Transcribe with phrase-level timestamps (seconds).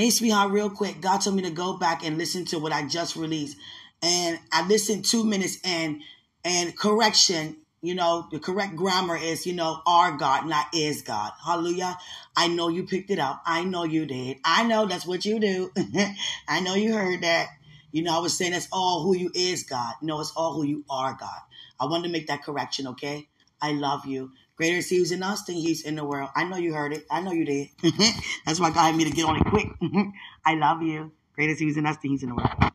[0.00, 1.02] Hey, sweetheart, real quick.
[1.02, 3.58] God told me to go back and listen to what I just released.
[4.00, 6.00] And I listened two minutes and
[6.42, 11.32] and correction, you know, the correct grammar is, you know, our God, not is God.
[11.44, 11.98] Hallelujah.
[12.34, 13.42] I know you picked it up.
[13.44, 14.38] I know you did.
[14.42, 15.70] I know that's what you do.
[16.48, 17.48] I know you heard that.
[17.92, 19.96] You know, I was saying that's all who you is God.
[20.00, 21.40] No, it's all who you are God.
[21.78, 23.28] I wanted to make that correction, okay?
[23.62, 24.32] I love you.
[24.56, 26.30] Greater is he who's in us than he's in the world.
[26.36, 27.06] I know you heard it.
[27.10, 27.68] I know you did.
[28.46, 29.68] That's why God had me to get on it quick.
[30.44, 31.12] I love you.
[31.34, 32.72] Greater is he who's in us than he's in the world.